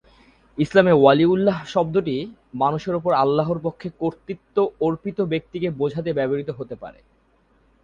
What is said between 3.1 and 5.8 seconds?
আল্লাহর পক্ষে কর্তৃত্ব অর্পিত ব্যক্তিকে